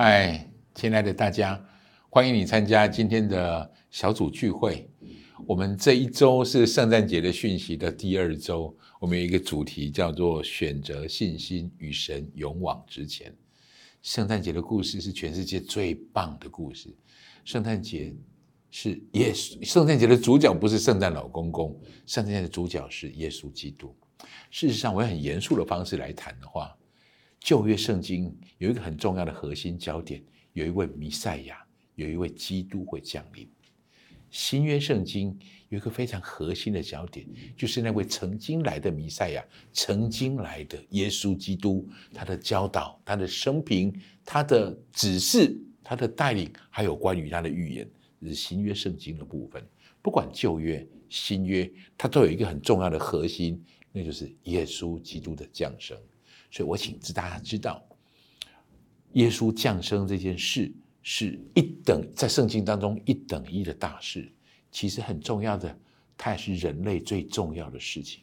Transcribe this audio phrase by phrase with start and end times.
[0.00, 1.60] 嗨，亲爱的大家，
[2.08, 4.88] 欢迎你参加今天的小组聚会。
[5.44, 13.34] 我们这一周是圣诞节的讯息的第二周，我们有一个主题叫做“选择信心与神勇往直前”。
[14.00, 16.94] 圣诞节的故事是全世界最棒的故事。
[17.44, 18.14] 圣诞节
[18.70, 21.76] 是耶稣，圣诞节的主角不是圣诞老公公，
[22.06, 23.92] 圣诞节的主角是耶稣基督。
[24.48, 26.72] 事实上，我用很严肃的方式来谈的话。
[27.40, 31.64] 旧约圣经有一个很重要的核心焦点，有一位弥赛亚，
[31.94, 33.48] 有一位基督会降临。
[34.30, 35.34] 新约圣经
[35.70, 39.42] 有一个非常核心的焦点，就是那位曾经来的弥赛亚，
[39.72, 43.94] 曾经来的耶稣基督，他的教导、他的生平、
[44.24, 47.88] 他的指示、他的带领，还有关于他的预言，
[48.22, 49.66] 是新约圣经的部分。
[50.02, 55.98] 不管旧约、新约，它都有一个很重要的核心，那就是耶稣基督的降生。
[56.50, 57.84] 所以我请大家知道，
[59.12, 64.30] 耶稣降生这件事是一等在圣经当中一等一的大事，
[64.70, 65.78] 其实很重要的，
[66.16, 68.22] 它也是人类最重要的事情。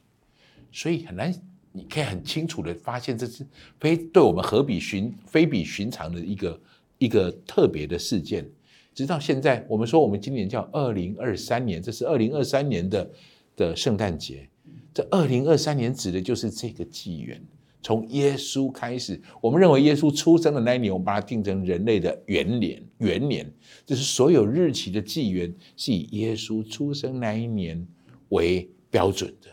[0.72, 1.34] 所以很难，
[1.72, 3.46] 你可以很清楚的发现，这是
[3.80, 6.62] 非对我们何比寻非比寻常的一个
[6.98, 8.50] 一个特别的事件。
[8.94, 13.12] 直到现在，我们说我们今年叫二零二三年，这是二零二三年的
[13.56, 14.50] 的圣诞节。
[14.94, 17.42] 这二零二三年指的就是这个纪元。
[17.86, 22.84] 从耶稣开始，我们认为耶稣出生的那一年，我们把它定成人类的元年。
[22.98, 23.48] 元年
[23.86, 27.88] 就是所有日期的纪元是以耶稣出生那一年
[28.30, 29.52] 为标准的。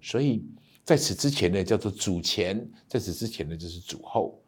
[0.00, 0.42] 所以
[0.82, 2.56] 在此之前呢，叫做主前；
[2.88, 4.42] 在此之前呢，就是主后。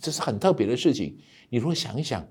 [0.00, 1.18] 这是很特别的事情。
[1.48, 2.24] 你如果想一想，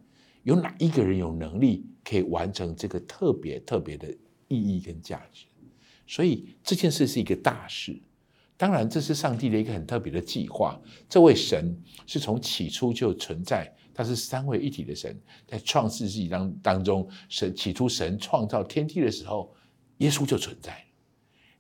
[0.43, 4.09] 有哪一个人有能力可以完成这个特别特别的
[4.47, 5.47] 意义跟价值？
[6.07, 7.99] 所以这件事是一个大事。
[8.57, 10.79] 当然，这是上帝的一个很特别的计划。
[11.09, 15.19] 这位神是从起初就存在，他是三位一体的神。
[15.45, 19.53] 在创世纪当当中，神起初神创造天地的时候，
[19.97, 20.81] 耶稣就存在。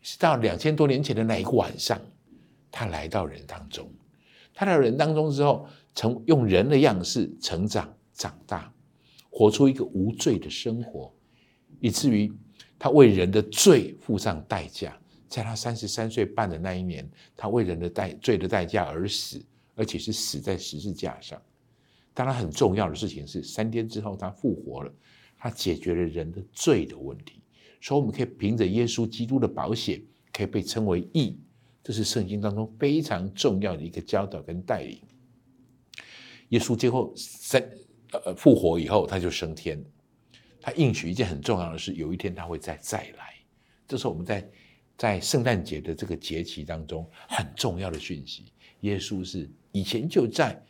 [0.01, 1.99] 是到两千多年前的那一个晚上，
[2.71, 3.91] 他来到人当中。
[4.53, 8.73] 他到人当中之后，成用人的样式成长、长大，
[9.29, 11.13] 活出一个无罪的生活，
[11.81, 12.31] 以至于
[12.79, 14.97] 他为人的罪付上代价。
[15.35, 21.41] 在他三十三岁半的那一年，他为人的代罪的代价而死，而且是死在十字架上。
[22.13, 24.93] 当然，很重要的事情是，三天之后他复活了，
[25.37, 27.41] 他解决了人的罪的问题。
[27.81, 30.01] 所以，我们可以凭着耶稣基督的保险，
[30.31, 31.37] 可以被称为义。
[31.83, 35.01] 这是圣经当中非常重要的一个教导跟带领。
[36.47, 37.61] 耶稣最后三
[38.23, 39.83] 呃复活以后，他就升天。
[40.61, 43.33] 他应许一件很重要的事，有一天他会再再来。
[43.85, 44.49] 这是我们在。
[44.97, 48.45] 在圣诞节的这个节期当中，很重要的讯息，
[48.81, 50.61] 耶稣是以前就在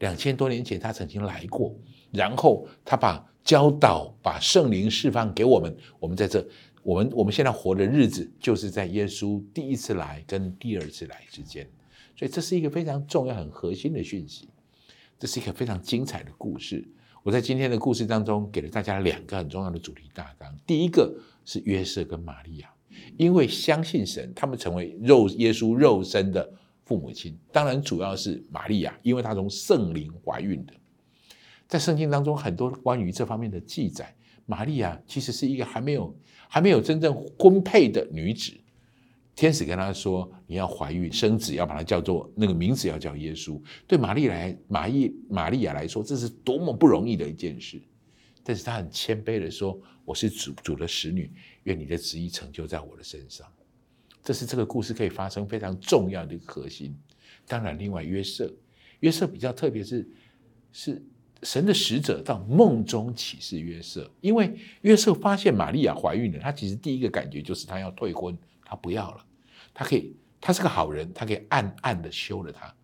[0.00, 1.74] 两千多年前，他曾经来过，
[2.12, 5.76] 然后他把教导、把圣灵释放给我们。
[5.98, 6.46] 我们在这，
[6.82, 11.68] 我们我们现在活的日子，就是在耶稣第一次来跟第二次来之间。
[12.16, 14.48] 所以这是一个非常重要、很核心的讯息，
[15.18, 16.86] 这是一个非常精彩的故事。
[17.22, 20.52] 我在今天的故事当中，给了大家两个很重要的主题大纲。
[20.66, 22.72] 第一个是约瑟跟玛利亚。
[23.16, 26.48] 因为相信神，他们成为肉耶稣肉身的
[26.84, 27.38] 父母亲。
[27.52, 30.72] 当然，主要是玛利亚，因为她从圣灵怀孕的。
[31.66, 34.14] 在圣经当中，很多关于这方面的记载，
[34.46, 36.16] 玛利亚其实是一个还没有
[36.48, 38.52] 还没有真正婚配的女子。
[39.34, 47.80] 天使跟她说：“你要怀孕生子，要把它叫做那个名字，要叫耶稣。”对玛丽来玛丽玛利亚来说，这是多么不容易的一件事。
[48.48, 51.30] 但是他很谦卑的说：“我是主主的使女。”
[51.64, 53.46] 愿你的旨意成就在我的身上，
[54.22, 56.96] 这是这个故事可以发生非常重要的一个核心。
[57.46, 58.50] 当然，另外约瑟，
[59.00, 60.08] 约瑟比较特别，是
[60.72, 61.04] 是
[61.42, 69.26] 神的使者到梦中启示约瑟，因为约瑟发现玛利亚怀孕了，他其实第一个感觉就是他要退婚，他不要了，
[69.74, 72.74] 他可以，他是个好人，他可以暗暗的休了他。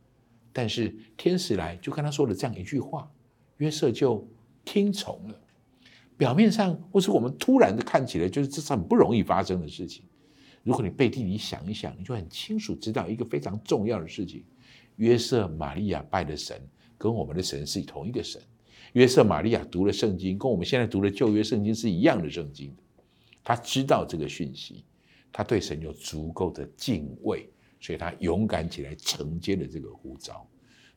[0.53, 3.11] 但是天使来就跟他说了这样一句话，
[3.57, 4.29] 约瑟就
[4.63, 5.41] 听从了。
[6.17, 10.05] 表面上，或是我们突然的看起来，就是这是很不容易发生的事情。
[10.63, 14.45] 如果你背地里想一想，你就很清楚知道一个非常重要的事情：
[14.97, 16.61] 约瑟玛利亚拜的神
[16.97, 18.41] 跟我们的神是同一个神。
[18.93, 22.75] 约瑟玛利亚读了圣经，跟我们现在读的旧约圣经是一样的圣经。
[23.43, 24.85] 他知道这个讯息，
[25.33, 27.51] 他对神有足够的敬畏，
[27.81, 30.49] 所以他勇敢起来承接了这个呼召，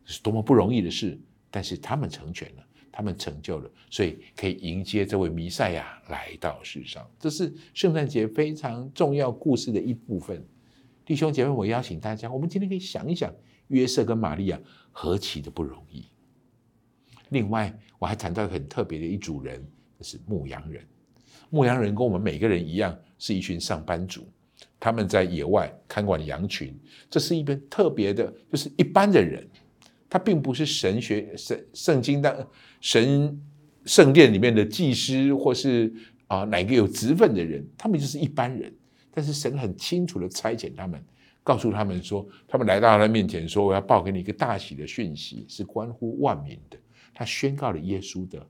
[0.05, 1.19] 是多么不容易的事。
[1.49, 2.67] 但是他们成全了。
[2.91, 7.07] 他们成就了，所以可以迎接这位弥赛亚来到世上。
[7.19, 10.43] 这是圣诞节非常重要故事的一部分。
[11.05, 13.33] 弟兄姐妹，我邀请大家，我们今天可以想一想，
[13.67, 14.59] 约瑟跟玛利亚
[14.91, 16.05] 何其的不容易。
[17.29, 19.65] 另外，我还谈到很特别的一组人，
[19.97, 20.85] 就是牧羊人。
[21.49, 24.27] 牧羊人跟我们每个人一样，是一群上班族，
[24.79, 26.77] 他们在野外看管羊群。
[27.09, 29.47] 这是一个特别的，就是一般的人，
[30.09, 32.47] 他并不是神学圣圣经的
[32.81, 33.41] 神
[33.85, 35.93] 圣殿里面的祭司，或是
[36.27, 38.73] 啊哪个有职分的人，他们就是一般人。
[39.11, 41.03] 但是神很清楚的差遣他们，
[41.43, 46.77] 告诉他们说，他们来到他面前说：“我要报给你一个大喜的讯息，是关乎万民的。”
[47.15, 48.45] 他宣告了耶稣的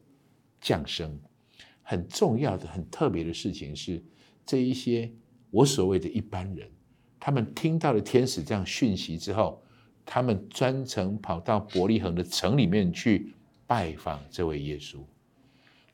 [0.60, 1.18] 降生。
[1.82, 4.04] 很重要的、很特别的事情是，
[4.46, 5.10] 这一些
[5.52, 6.68] 我所谓的一般人，
[7.18, 9.64] 他们听到了天使这样讯息之后，
[10.08, 13.32] 他们专程跑到伯利恒的城里面去
[13.68, 14.98] 拜访这位耶稣。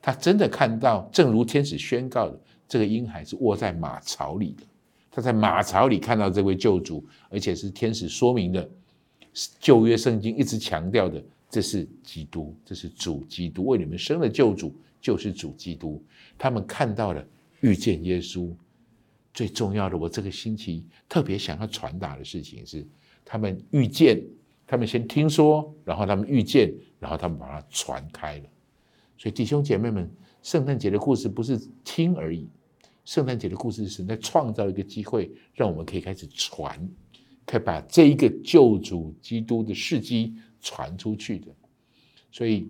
[0.00, 4.62] 他真的看到，正如天使宣告的，这个婴孩是卧在马槽里的。
[5.10, 8.70] 他在马槽里看到这位救主，而且是天使说明的，
[9.58, 14.74] 旧约圣经一直强调的，这是基督，这是主基督为你们生的救主。
[15.00, 16.02] 就是主基督，
[16.38, 17.22] 他们看到了
[17.60, 18.50] 遇见耶稣，
[19.34, 22.86] 最重要的，我这个星期特别想要传达的事情是，
[23.24, 24.22] 他们遇见，
[24.66, 28.44] 他们先听说，然后他们遇见，然后他们把它传开了。
[29.16, 30.10] 所以弟兄姐妹们，
[30.42, 32.48] 圣诞节的故事不是听而已，
[33.04, 36.88] 圣诞节的故事是在创造一个机会，让我们可以开始传，
[37.46, 41.48] 可以把这一个救主基督的事迹传出去的。
[42.30, 42.68] 所以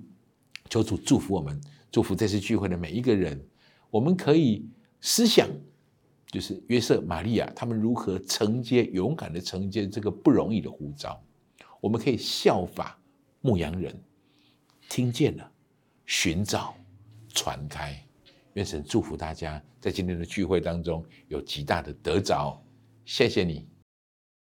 [0.69, 1.61] 求主祝福我们。
[1.91, 3.41] 祝福这次聚会的每一个人，
[3.89, 4.67] 我们可以
[5.01, 5.49] 思想，
[6.35, 11.23] 就是约瑟、玛利亚他们如何承接、勇敢的承接这个不容易的呼召。
[11.81, 12.99] 我们可以效法
[13.41, 13.97] 牧羊人，
[14.89, 15.49] 听见了，
[16.07, 16.75] 寻找，
[17.29, 17.97] 传开。
[18.55, 22.61] 愿神祝福大家，在今天的聚会当中有极大的得着。
[23.05, 23.74] 谢谢你。